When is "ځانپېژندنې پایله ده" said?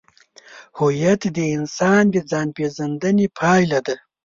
2.31-3.95